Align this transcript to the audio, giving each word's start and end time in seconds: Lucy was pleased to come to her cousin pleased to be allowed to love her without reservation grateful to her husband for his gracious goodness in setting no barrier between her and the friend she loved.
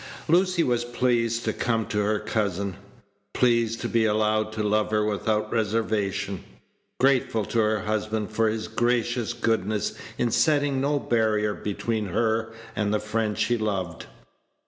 Lucy 0.27 0.63
was 0.63 0.83
pleased 0.83 1.45
to 1.45 1.53
come 1.53 1.85
to 1.85 1.99
her 1.99 2.17
cousin 2.17 2.75
pleased 3.35 3.79
to 3.79 3.87
be 3.87 4.03
allowed 4.03 4.51
to 4.51 4.63
love 4.63 4.89
her 4.89 5.05
without 5.05 5.53
reservation 5.53 6.43
grateful 6.99 7.45
to 7.45 7.59
her 7.59 7.81
husband 7.81 8.31
for 8.31 8.49
his 8.49 8.67
gracious 8.67 9.31
goodness 9.31 9.93
in 10.17 10.31
setting 10.31 10.81
no 10.81 10.97
barrier 10.97 11.53
between 11.53 12.07
her 12.07 12.51
and 12.75 12.91
the 12.91 12.99
friend 12.99 13.37
she 13.37 13.59
loved. 13.59 14.07